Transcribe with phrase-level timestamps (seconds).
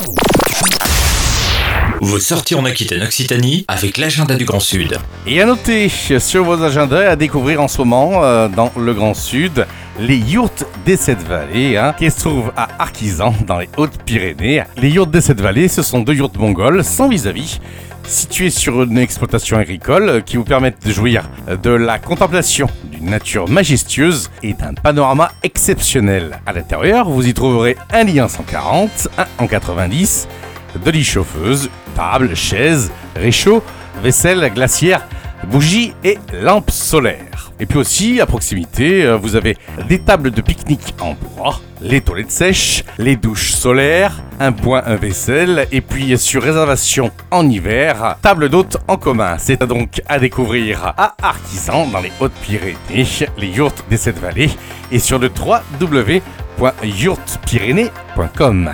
[0.00, 0.27] Oh!
[2.00, 4.96] Vous sortez en Aquitaine Occitanie avec l'agenda du Grand Sud.
[5.26, 9.14] Et à noter sur vos agendas à découvrir en ce moment euh, dans le Grand
[9.14, 9.66] Sud
[9.98, 14.62] les yourtes des Sept Vallées hein, qui se trouvent à Arquisan dans les Hautes-Pyrénées.
[14.76, 17.58] Les yourtes des Sept Vallées, ce sont deux yourtes mongoles sans vis-à-vis
[18.04, 21.28] situées sur une exploitation agricole euh, qui vous permettent de jouir
[21.62, 26.38] de la contemplation d'une nature majestueuse et d'un panorama exceptionnel.
[26.46, 30.28] À l'intérieur, vous y trouverez un lit en 140, un en 90,
[30.84, 33.60] de lits chauffeuses, table, chaises, réchaud,
[34.04, 35.08] vaisselle, glacière,
[35.48, 37.50] bougies et lampes solaires.
[37.58, 39.56] Et puis aussi, à proximité, euh, vous avez
[39.88, 44.94] des tables de pique-nique en bois, les toilettes sèches, les douches solaires, un point, un
[44.94, 49.34] vaisselle, et puis sur réservation en hiver, table d'hôtes en commun.
[49.38, 54.50] C'est donc à découvrir à Artisan dans les Hautes-Pyrénées, les yurts des Sept Vallées,
[54.92, 55.32] et sur le
[55.80, 58.70] www.yurtpyrénées.com.